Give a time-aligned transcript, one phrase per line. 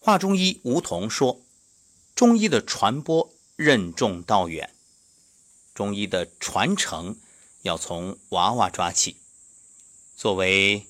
[0.00, 1.40] 华中医吴桐说
[2.14, 4.72] ：“中医的传播任重道远，
[5.74, 7.18] 中医的传承
[7.62, 9.16] 要从娃娃抓起。
[10.16, 10.86] 作为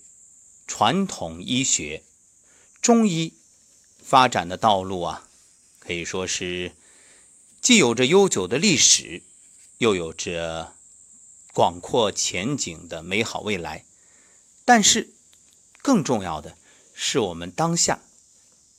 [0.66, 2.04] 传统医学，
[2.82, 3.32] 中医
[4.02, 5.28] 发展的道路啊，
[5.78, 6.76] 可以说是
[7.62, 9.22] 既有着悠久的历史，
[9.78, 10.74] 又有着
[11.54, 13.84] 广阔前景的美好未来。
[14.66, 15.10] 但是，
[15.80, 16.58] 更重要的
[16.94, 18.00] 是，我们当下。”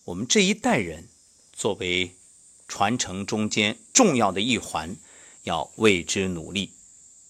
[0.10, 1.08] 我们这一代人
[1.54, 2.16] 作为
[2.68, 4.98] 传承中间重要的一环，
[5.44, 6.72] 要为之努力。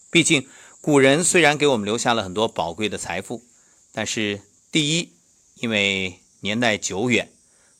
[0.10, 0.48] 毕竟
[0.80, 3.44] 古人虽然给我们留下了很多宝贵的财富，
[3.92, 5.10] 但是第一，
[5.56, 7.30] 因为年代久远，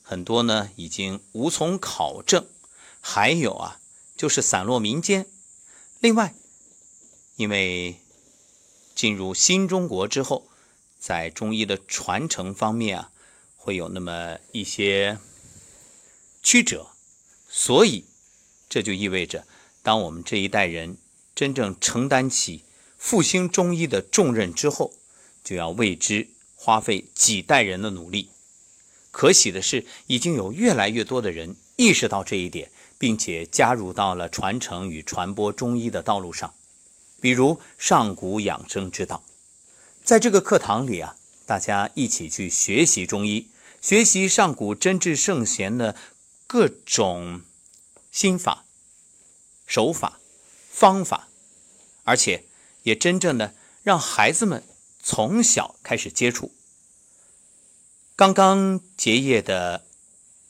[0.02, 2.44] 很多呢已经无从考证；
[3.00, 3.80] 还有啊，
[4.18, 5.24] 就是散落民间。
[6.00, 6.34] 另外，
[7.36, 7.96] 因为
[8.94, 10.46] 进入新中国之后，
[10.98, 13.10] 在中医的传承方面啊。
[13.62, 15.18] 会有那么一些
[16.42, 16.88] 曲折，
[17.46, 18.06] 所以
[18.70, 19.46] 这就意味着，
[19.82, 20.96] 当我们这一代人
[21.34, 22.64] 真正承担起
[22.96, 24.94] 复兴中医的重任之后，
[25.44, 28.30] 就要为之花费几代人的努力。
[29.10, 36.54] 可喜的是，已经有越来越多的人意识到这一点，并且加入到了传承与传播中医的道路上。
[37.20, 39.22] 比如上古养生之道，
[40.02, 41.16] 在这个课堂里啊。
[41.50, 43.48] 大家一起去学习中医，
[43.80, 45.96] 学习上古真治圣贤的
[46.46, 47.42] 各种
[48.12, 48.64] 心法、
[49.66, 50.20] 手法、
[50.70, 51.26] 方法，
[52.04, 52.44] 而且
[52.84, 54.62] 也真正的让孩子们
[55.02, 56.52] 从小开始接触。
[58.14, 59.84] 刚刚结业的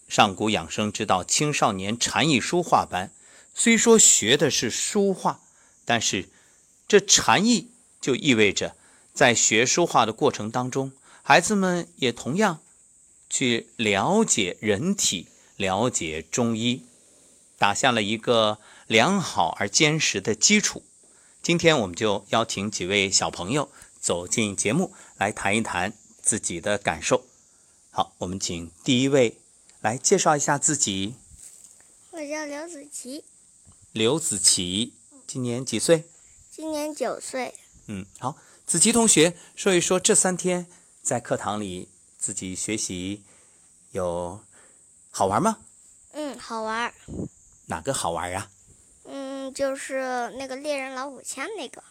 [0.06, 3.11] 上古养生之道青少年禅意书画班，
[3.55, 5.41] 虽说学的是书画，
[5.87, 6.28] 但是
[6.87, 7.71] 这禅意
[8.03, 8.77] 就意味着。
[9.12, 12.61] 在学书画的过程当中，孩子们也同样
[13.28, 16.84] 去了解人体、了解中医，
[17.58, 20.83] 打下了一个良好而坚实的基础。
[21.42, 25.92] 今天我们就邀请几位小朋友走进节目，来谈一谈
[26.22, 27.25] 自己的感受。
[27.91, 29.38] 好，我们请第一位
[29.81, 31.15] 来介绍一下自己。
[32.12, 33.25] 我叫刘子琪。
[33.92, 34.94] 刘子琪
[35.27, 36.04] 今年几岁？
[36.50, 37.54] 今年九岁。
[37.87, 38.37] 嗯，好。
[38.70, 40.64] 子琪同学说一说这三天
[41.03, 41.88] 在课堂里
[42.19, 43.25] 自己学习
[43.91, 44.38] 有
[45.10, 45.58] 好玩吗？
[46.12, 46.94] 嗯，好玩。
[47.66, 48.48] 哪个好玩呀？
[49.06, 51.82] 嗯，就是那个猎人老虎枪那个。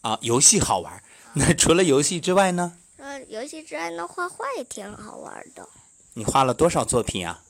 [0.00, 1.04] 啊，游戏好玩。
[1.36, 2.78] 那除了游戏之外呢？
[2.96, 5.68] 呃，游戏之外呢，画画也挺好玩的。
[6.14, 7.44] 你画了多少作品啊？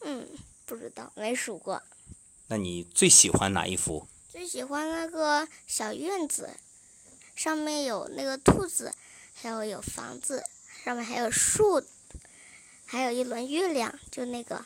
[0.00, 0.26] 嗯，
[0.64, 1.82] 不知道，没数过。
[2.46, 4.08] 那你最喜欢哪一幅？
[4.32, 6.48] 最喜欢那个小院子。
[7.38, 8.92] 上面有那个兔子，
[9.32, 10.42] 还有有房子，
[10.84, 11.80] 上面还有树，
[12.84, 14.64] 还有一轮月亮，就那个。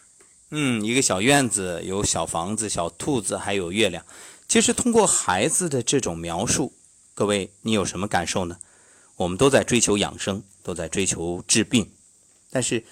[0.48, 4.06] 嗯，一个小院子，有小房子、小兔子，还有月亮。
[4.48, 6.72] 其实通过孩子的这种描述，
[7.12, 8.56] 各位你有什么感受呢？
[9.16, 11.92] 我们都在追求养生，都在追求治病，
[12.48, 12.86] 但是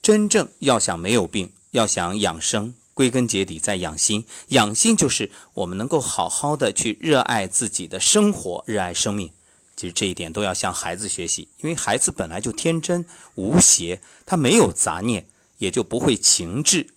[0.00, 2.74] 真正要想没有病，要想养生。
[2.98, 9.30] 归根结底在养心，养心就是我们能够好好的去热爱自己的生活，热爱生命。
[9.76, 13.06] 其实这一点都要向孩子学习，因为孩子本来就天真
[13.36, 16.88] 无邪，他没有杂念，也就不会情志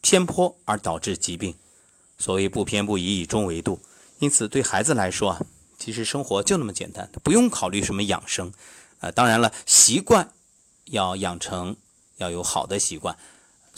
[0.00, 1.54] 偏颇而导致疾病。
[2.18, 3.80] 所谓不偏不倚，以中为度。
[4.18, 5.46] 因此，对孩子来说啊，
[5.78, 8.52] 其实生活就那么简单，不用考虑什么养生。
[8.98, 10.32] 呃，当然了，习惯
[10.86, 11.76] 要养成，
[12.16, 13.16] 要有好的习惯。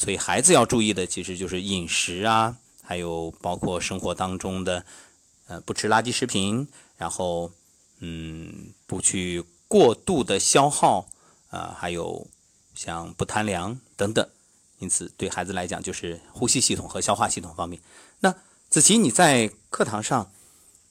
[0.01, 4.83] 所以孩子要注意的其实就是饮食啊，还有包括生活当中的，
[5.47, 6.67] 呃，不吃垃圾食品，
[6.97, 7.53] 然后，
[7.99, 11.07] 嗯，不去过度的消耗，
[11.51, 12.27] 啊，还有
[12.75, 14.27] 像不贪凉等等。
[14.79, 17.83] 因此，对孩子来讲，就是呼吸系统和消化系统方面。
[18.21, 18.35] 那
[18.71, 20.33] 子琪，你在课堂上，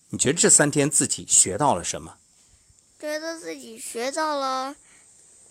[0.09, 2.17] 你觉得这三天自己学到了什么？
[2.99, 4.75] 觉得自己学到了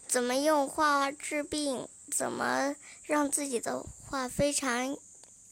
[0.07, 1.89] 怎么用画治病。
[2.11, 2.75] 怎么
[3.05, 4.97] 让自己的画非常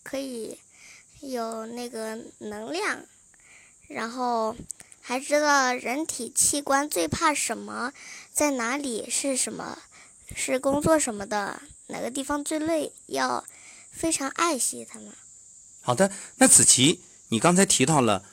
[0.03, 0.58] 可以
[1.20, 3.05] 有那个能量？
[3.88, 4.56] 然后
[5.00, 7.93] 还知道人体器官最怕什么，
[8.32, 9.79] 在哪里是什么，
[10.35, 13.44] 是工作什么的，哪个地方最累，要
[13.93, 15.12] 非常爱惜它们。
[15.81, 18.25] 好的，那子琪，你刚才提到了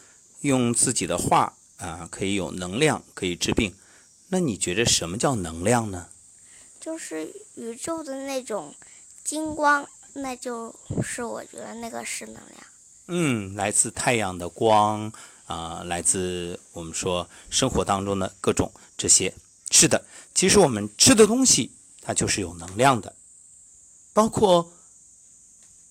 [0.42, 3.76] 用自己的画啊，可以有能量，可以治病。
[4.30, 6.10] 那你觉得什么叫能量呢？
[6.84, 8.76] 就是宇宙的那种
[9.24, 12.64] 金光，那就是我觉得那个是能量。
[13.08, 15.10] 嗯，来自太阳的光
[15.46, 19.34] 啊，来自我们说生活当中的各种这些。
[19.72, 20.04] 是的，
[20.36, 21.72] 其实我们吃的东西
[22.02, 23.16] 它就是有能量的。
[24.12, 24.74] 包括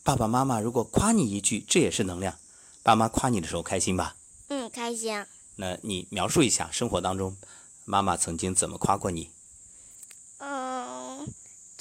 [0.05, 2.37] 爸爸妈妈如果夸你一句，这也是能量。
[2.83, 4.15] 爸妈夸你的时候开心吧？
[4.49, 5.25] 嗯，开心。
[5.57, 7.35] 那你描述一下生活当中
[7.87, 9.31] 妈妈曾经怎么夸过你？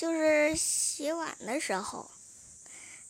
[0.02, 2.10] 嗯，就是洗碗的时候，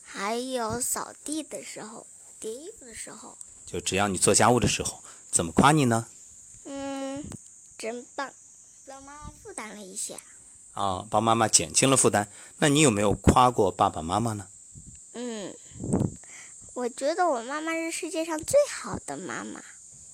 [0.03, 2.05] 还有扫地的时候、
[2.37, 3.37] 叠衣服的时候。
[3.65, 5.01] 就只要你做家务的时候，
[5.31, 6.07] 怎么夸你呢？
[6.65, 7.23] 嗯，
[7.77, 8.33] 真棒，
[8.85, 10.19] 帮妈妈负担了一些。
[10.73, 12.29] 啊，帮妈妈减轻了负担。
[12.57, 14.47] 那你有没有夸过爸爸妈妈呢？
[15.13, 15.55] 嗯，
[16.73, 19.63] 我觉得我妈妈是世界上最好的妈妈。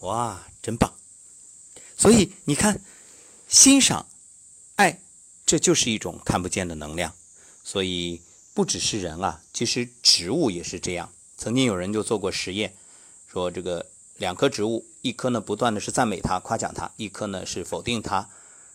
[0.01, 0.93] 哇，真棒！
[1.97, 2.79] 所以你看，
[3.47, 4.07] 欣赏、
[4.75, 4.99] 爱，
[5.47, 7.13] 这就是一种看不见的能量。
[7.63, 8.21] 所以
[8.53, 11.11] 不只是人啊，其实植物也是这样。
[11.37, 12.75] 曾经有人就做过实验，
[13.31, 18.29] 说这个两棵植物，一棵呢不断的是赞美它、夸奖它，一棵呢是否定它、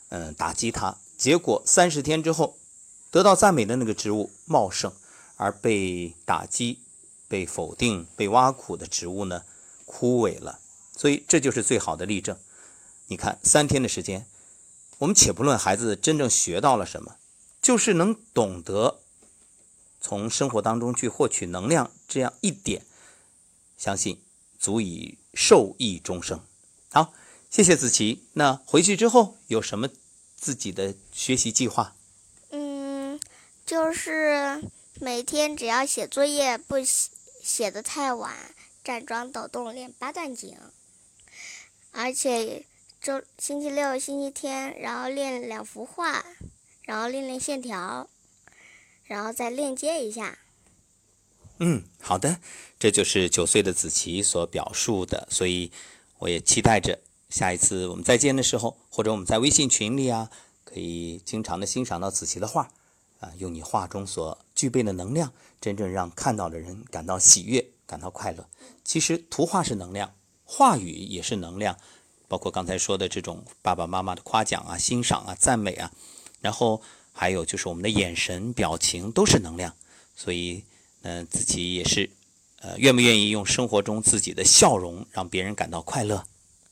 [0.08, 0.96] 嗯打击它。
[1.18, 2.56] 结果三十天之后，
[3.10, 4.92] 得到赞美的那个植物茂盛，
[5.36, 6.78] 而被打击、
[7.28, 9.42] 被否定、被挖苦的植物呢
[9.84, 10.58] 枯萎了。
[10.96, 12.36] 所以这就是最好的例证。
[13.08, 14.26] 你看，三天的时间，
[15.02, 17.16] 我们且不论孩子真正学到了什么，
[17.60, 19.00] 就是能懂得
[20.00, 22.86] 从生活当中去获取能量，这样一点，
[23.76, 24.22] 相信
[24.60, 26.40] 足以受益终生。
[26.92, 27.12] 好，
[27.50, 28.22] 谢谢子琪。
[28.34, 29.88] 那回去之后有什么？
[30.36, 31.94] 自己的学习计划，
[32.50, 33.20] 嗯，
[33.64, 34.62] 就是
[35.00, 37.10] 每天只要写作业不写
[37.42, 38.34] 写的太晚，
[38.82, 40.56] 站桩抖动练八段锦，
[41.92, 42.64] 而且
[43.02, 46.24] 周星期六、星期天，然后练两幅画，
[46.82, 48.08] 然后练练线条，
[49.02, 50.38] 然后再链接一下。
[51.58, 52.38] 嗯，好的，
[52.78, 55.72] 这就是九岁的子琪所表述的，所以
[56.20, 57.00] 我也期待着。
[57.28, 60.30] 下一次我们再见的时候，或者我们在微信群里啊，
[60.62, 62.70] 可以经常的欣赏到子琪的画，
[63.18, 68.48] 啊，用你画中所具备的能量，真正让看到的人感到喜悦，感到快乐。
[68.84, 70.14] 其实图画是能量，
[70.44, 71.76] 话语也是能量，
[72.32, 75.92] 包括刚才说的这种爸爸妈妈的夸奖啊、欣赏啊、赞美啊，
[76.40, 76.80] 然后
[77.12, 79.74] 还有就是我们的眼神、表情都是能量。
[80.16, 80.64] 所以，
[81.02, 82.08] 嗯，自己也是，
[82.62, 86.24] 呃，愿不愿意用生活中自己的笑容让别人感到快乐？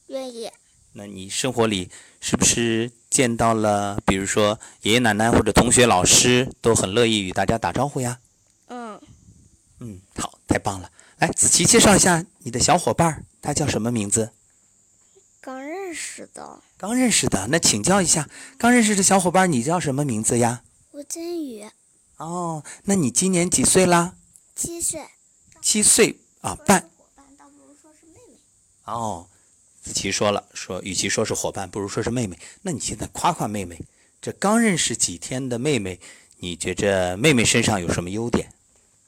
[0.06, 0.50] 愿意。
[0.94, 1.90] 那你生活里
[2.22, 8.18] 是不是见到了，比如说爷爷奶奶或者同学、老师，都很乐意与大家打招呼呀？
[8.68, 8.98] 嗯。
[9.80, 10.90] 嗯，好，太棒了。
[11.18, 14.32] 来，子琪介绍一下你的小伙伴，他叫什么名字？
[15.90, 16.62] 刚认识的。
[16.76, 20.62] 刚认识的，那请教一下，刚认识的小伙伴，你叫什么名字呀？
[20.92, 21.68] 吴真宇。
[22.16, 24.14] 哦，那你今年几岁啦？
[24.54, 25.02] 七岁。
[25.60, 26.82] 七岁啊，半。
[26.96, 28.38] 伙伴倒不如说是妹妹。
[28.84, 29.26] 哦。
[29.82, 32.38] 子琪说了：“说与其说是伙伴，不如说是妹妹。
[32.62, 33.80] 那你现在夸夸妹妹，
[34.20, 35.98] 这刚认识几天的妹妹，
[36.36, 38.52] 你觉着妹妹身上有什么优点？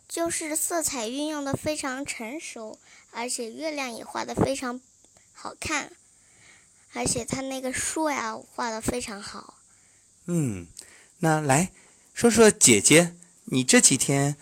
[0.09, 2.79] 就是色彩运用的非常成熟，
[3.13, 4.81] 而且月亮也画的非常
[5.33, 5.93] 好看，
[6.93, 9.59] 而且他那个树呀画的非常好。
[10.27, 10.67] 嗯，
[11.19, 11.73] 那来
[12.15, 13.17] 说说姐姐，
[13.47, 14.37] 你这几天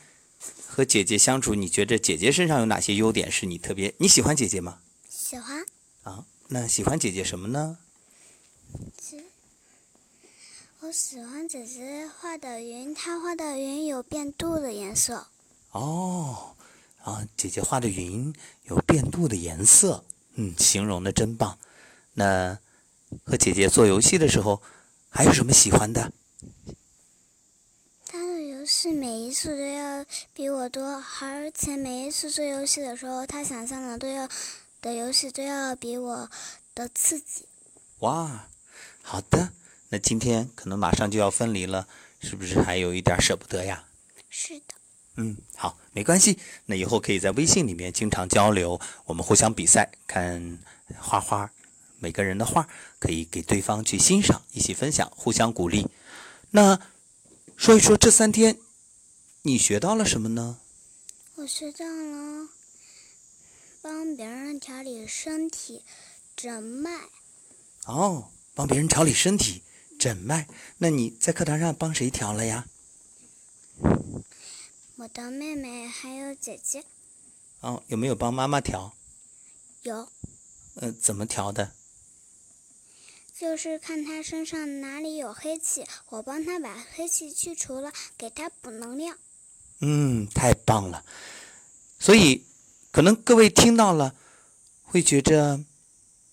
[0.66, 4.80] 和姐姐相处，你觉着姐姐身上有哪些优点是你特别你喜欢姐姐吗？
[5.08, 5.64] 喜欢。”
[6.02, 7.78] 啊，那喜欢姐姐什么呢？
[10.80, 15.26] 我喜欢姐姐画的云，她画的云有变度的颜色。
[15.72, 16.56] 哦，
[17.02, 20.04] 啊，姐姐画的云有变度的颜色，
[20.34, 21.58] 嗯，形容的真棒。
[22.14, 22.58] 那
[23.24, 24.62] 和姐姐做游戏的时候，
[25.08, 26.12] 还有什么喜欢的？
[28.06, 34.28] 她的游戏每一次都要比我多，而且每一次做游戏的时候，她想象的都要。
[34.82, 36.30] 的游戏都要比我
[36.74, 37.44] 的刺激。
[37.98, 38.48] 哇，
[39.02, 39.52] 好的，
[39.90, 41.86] 那今天可能马上就要分离了，
[42.22, 43.84] 是不是还有一点舍不得呀？
[44.30, 44.74] 是的。
[45.16, 50.58] 嗯，好，没关系，那以后可以在微信里面经常交流，我们互相比赛，看
[50.98, 51.52] 画画，
[52.00, 55.86] 每个人的画可以给对方去欣赏，一起分享，互相鼓励。
[56.50, 56.80] 那
[57.56, 58.58] 说一说这三天
[59.42, 60.58] 你学到了什么呢？
[61.36, 62.48] 我学到了。
[63.82, 65.84] 帮别人调理身体，
[66.36, 67.08] 诊脉。
[67.86, 69.62] 哦，帮别人调理身体，
[69.98, 70.48] 诊脉。
[70.78, 72.66] 那你在课堂上帮谁调了呀？
[74.96, 76.84] 我的妹妹还有姐姐。
[77.60, 78.92] 哦，有没有帮妈妈调？
[79.82, 80.08] 有。
[80.74, 81.72] 呃，怎么调的？
[83.40, 89.16] 就是看她身上哪里有黑气，我帮她把黑气去除了，给她补能量。
[89.80, 91.02] 嗯，太棒了。
[91.98, 92.44] 所以。
[92.92, 94.12] 可能各位听到了，
[94.82, 95.60] 会觉着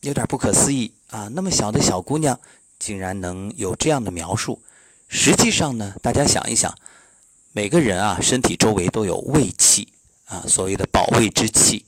[0.01, 1.29] 有点不可思议啊！
[1.31, 2.39] 那么小的小姑娘，
[2.79, 4.59] 竟然能有这样的描述。
[5.07, 6.75] 实际上呢，大家想一想，
[7.51, 9.87] 每个人啊，身体周围都有胃气
[10.25, 11.85] 啊，所谓的保卫之气。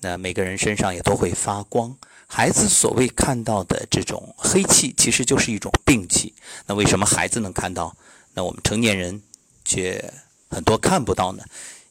[0.00, 1.94] 那每个人身上也都会发光。
[2.26, 6.34] 孩子所谓看到的这种黑气，其实就是一种病气。
[6.66, 7.96] 那为什么孩子能看到，
[8.34, 9.22] 那我们成年人
[9.64, 10.12] 却
[10.50, 11.44] 很多看不到呢？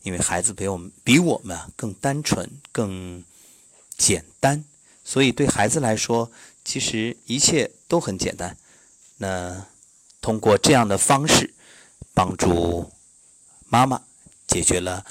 [0.03, 3.23] 因为孩子比我们比我们更单纯、更
[3.97, 4.63] 简单，
[5.03, 6.29] 所以对孩子来说，
[6.63, 8.55] 其实一切都很简单。
[9.17, 9.65] 那
[10.21, 11.53] 通过这样的方式，
[12.13, 12.91] 帮助
[13.67, 14.01] 妈妈
[14.45, 15.03] 解决了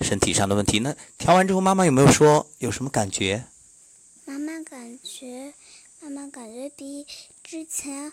[0.00, 0.80] 身体上的问题。
[0.80, 3.44] 那调完之后，妈妈有没有说有什么感觉？
[4.30, 5.54] 妈妈感觉，
[6.00, 7.04] 妈妈感觉比
[7.42, 8.12] 之前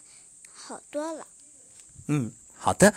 [0.52, 1.28] 好多了。
[2.08, 2.92] 嗯，好的。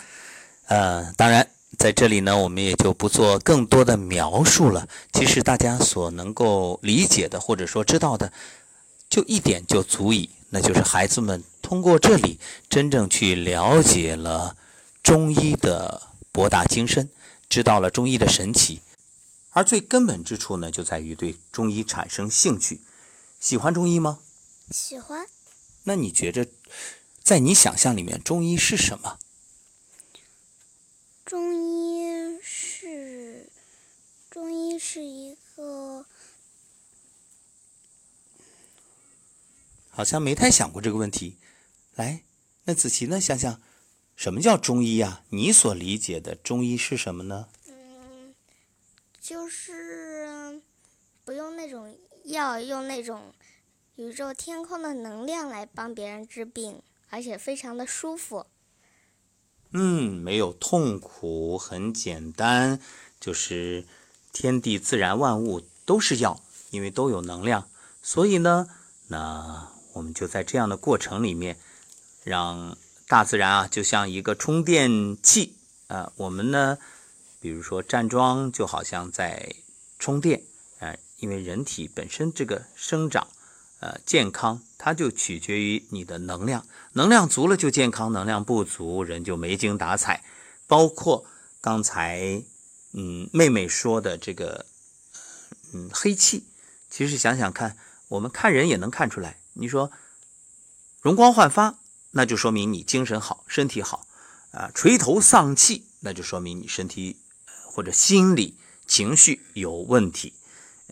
[0.65, 1.47] 呃，当然
[1.77, 4.89] 在这里呢，我们也就不做更多的描述了。
[5.13, 8.33] 其实大家所能够理解的，或者说知道的，
[9.07, 11.43] 就一点就足以，那就是孩子们。
[11.61, 12.39] 通过这里，
[12.71, 14.57] 真正去了解了
[15.03, 16.01] 中医的
[16.31, 17.07] 博大精深，
[17.47, 18.81] 知道了中医的神奇，
[19.51, 22.81] 而最根本之处呢，就在于对中医产生兴趣。
[23.41, 24.19] 喜欢中医吗？
[24.69, 25.27] 喜欢。
[25.85, 26.47] 那你觉着，
[27.23, 29.17] 在你想象里面，中医是什么？
[31.25, 33.49] 中医是，
[34.29, 36.05] 中医是一个。
[39.89, 41.37] 好像没太想过这个问题。
[41.95, 42.21] 来，
[42.65, 43.19] 那子琪呢？
[43.19, 43.59] 想想，
[44.15, 45.23] 什么叫中医啊？
[45.29, 47.49] 你所理解的中医是什么呢？
[47.67, 48.35] 嗯，
[49.19, 50.61] 就是
[51.25, 53.33] 不用那种要，用那种
[53.95, 58.45] 宇宙天空的能量来帮别人治病，而且非常的舒服。
[59.71, 62.79] 嗯，没有痛苦，很简单，
[63.19, 63.85] 就是
[64.31, 67.69] 天地自然万物都是药，因为都有能量，
[68.01, 68.67] 所以呢，
[69.07, 71.57] 那我们就在这样的过程里面。
[72.23, 75.55] 让大自然啊，就像一个充电器
[75.87, 76.13] 啊。
[76.17, 76.77] 我们呢，
[77.39, 79.55] 比如说站桩，就好像在
[79.97, 80.43] 充电。
[81.21, 83.29] 因为人体本身这个生长，
[83.79, 86.65] 呃，健康，它就取决于你的能量。
[86.91, 90.25] 能量足了就健康，能量不足人就没精打采。
[90.67, 91.25] 包括
[91.61, 92.43] 刚才
[92.91, 94.65] 嗯妹妹说的这个
[95.73, 96.43] 嗯黑气，
[96.89, 97.77] 其实想想看，
[98.09, 99.39] 我们看人也能看出来。
[99.53, 99.89] 你说
[101.01, 101.77] 容光焕发。
[102.13, 104.05] 那就说明你精神好，身体好，
[104.51, 107.15] 啊，垂头丧气，那就说明你身体
[107.63, 110.33] 或者心理情绪有问题，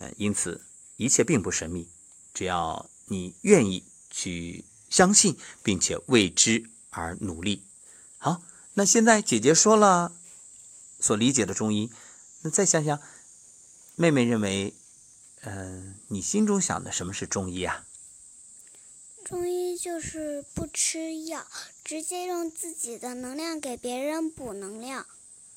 [0.00, 0.64] 呃，因此
[0.96, 1.86] 一切并不神秘，
[2.32, 7.62] 只要你愿意去相信，并且为之而努力。
[8.16, 8.42] 好，
[8.74, 10.12] 那现在姐姐说了
[10.98, 11.92] 所理解的中医，
[12.40, 12.98] 那再想想，
[13.94, 14.72] 妹妹认为，
[15.42, 17.84] 嗯，你心中想的什么是中医啊？
[19.22, 21.46] 中医就是不吃药，
[21.84, 25.06] 直接用自己的能量给别人补能量。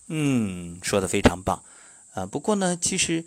[0.07, 1.63] 嗯，说的非常棒。
[2.13, 3.25] 呃，不过呢，其实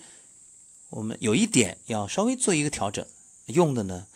[0.90, 3.04] 我们有一点要稍微做一个调整，
[3.46, 4.06] 用的呢，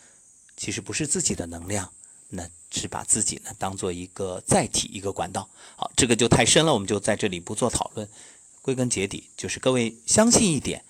[0.55, 1.91] 其实不是自己的能量，
[2.29, 5.49] 那是把自己呢当做一个载体、一个管道。
[5.75, 8.07] 好，这个就太深了，我们就在这里不做讨论。
[8.61, 10.83] 归根结底，就是各位相信一点：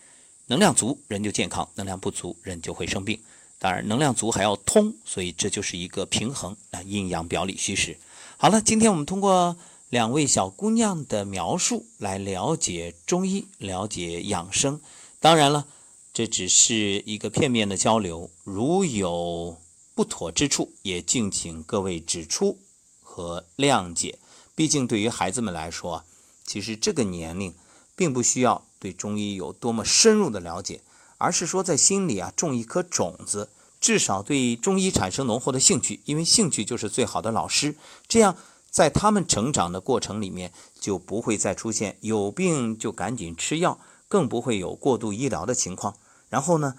[0.48, 3.20] 能量足，人就健康；能量不足，人就会生病。
[3.58, 7.98] 当然，能量足还要通，所以这就是一个平衡啊，阴阳表里虚实。
[8.38, 9.56] 好了，今天我们通过
[9.90, 14.80] 两位小姑娘的描述来了解中医，了解养生。
[15.22, 15.68] 当然了，
[16.12, 19.56] 这只是一个片面的交流，如有
[19.94, 22.58] 不妥之处，也敬请各位指出
[23.04, 24.18] 和谅解。
[24.56, 26.04] 毕竟对于孩子们来说，
[26.44, 27.54] 其实这个年龄
[27.96, 30.82] 并不需要对中医有多么深入的了解。
[31.20, 37.76] 而是说，在心里啊种一颗种子，至少对中医产生浓厚的兴趣，因为兴趣就是最好的老师。
[38.08, 38.36] 这样，
[38.72, 43.80] 在他们成长的过程里面，就不会再出现有病就赶紧吃药，
[44.12, 45.96] 更不会有过度医疗的情况。
[46.28, 46.76] 然后呢，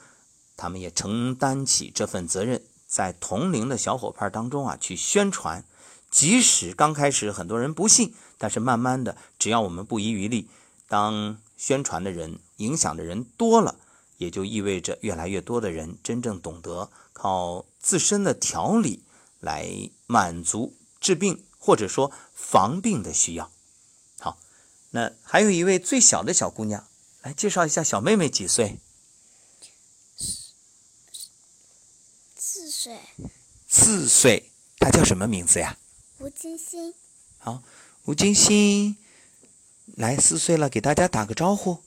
[0.55, 5.65] 他们也承担起这份责任，在同龄的小伙伴当中啊去宣传。
[6.11, 10.51] 即使刚开始很多人不信，但是慢慢的，只要我们不遗余力，
[10.87, 13.77] 当宣传的人、影响的人多了。
[14.19, 19.03] 也就意味着越来越多的人真正懂得靠自身的调理
[19.41, 23.51] 来满足治病或者说防病的需要。
[24.21, 24.39] 好，
[24.91, 26.85] 那还有一位最小的小姑娘，
[27.23, 28.79] 来介绍一下小妹妹几岁？
[32.37, 33.01] 四岁。
[33.69, 35.79] 四岁，她叫什么名字呀？
[36.19, 36.95] 吴金星。
[37.39, 37.63] 好，
[38.05, 38.97] 吴金星，
[39.97, 41.83] 来四岁了，给大家打个招呼。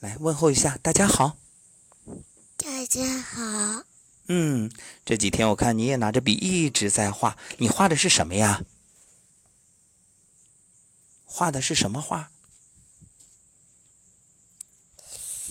[0.00, 1.36] 来问候一下，大家好。
[2.56, 3.84] 大家好。
[4.26, 4.70] 嗯，
[5.04, 8.64] 这几天我看你也拿着笔一直在画，你画的是什么呀？
[11.24, 12.31] 画的是什么画？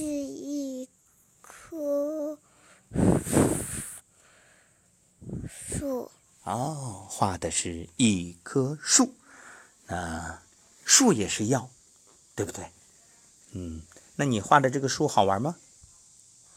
[0.01, 0.89] 是一
[1.41, 2.39] 棵
[5.47, 6.09] 树。
[6.41, 9.13] 哦，画的是一棵树。
[9.85, 10.41] 那
[10.83, 11.69] 树也是药，
[12.33, 12.71] 对不对？
[13.51, 13.83] 嗯，
[14.15, 15.55] 那你画的这个树好玩吗？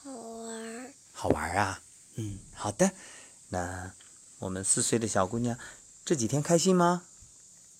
[0.02, 0.94] 好玩。
[1.12, 1.82] 好玩啊。
[2.14, 2.92] 嗯，好的。
[3.48, 3.92] 那
[4.38, 5.58] 我们四岁的小姑娘
[6.02, 7.04] 这几天开心吗？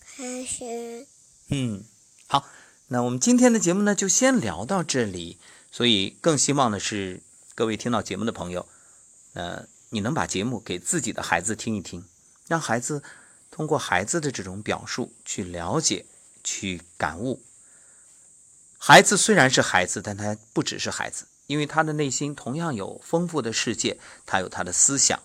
[0.01, 1.07] 开心。
[1.49, 1.83] 嗯，
[2.27, 2.47] 好。
[2.89, 5.39] 那我们今天的节目呢，就先聊到这里。
[5.71, 7.21] 所以，更希望的是
[7.55, 8.69] 各位听到节目的朋友，
[9.33, 12.05] 呃，你能把节目给自己的孩子听一听，
[12.47, 13.03] 让孩子
[13.51, 16.07] 通过孩子的这种表述去了解、
[16.45, 17.43] 去感悟。
[18.79, 25.21] 孩子虽然是孩子，但他不只是孩子，因为他的内心同样有丰富的世界，他有他的思想。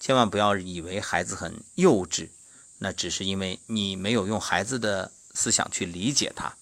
[0.00, 2.30] 千万不要以为孩子很幼稚，
[2.78, 6.56] 那只是因为你没有用孩子的思想去理解他。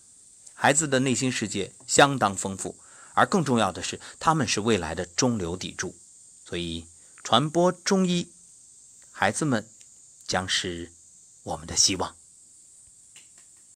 [0.62, 2.76] 孩子的内心世界相当丰富，
[3.14, 5.96] 而更重要的是，他们是未来的中流砥柱。
[6.44, 6.84] 所以，
[7.24, 8.30] 传播中医，
[9.10, 9.66] 孩子们
[10.26, 10.92] 将是
[11.44, 12.14] 我们的希望。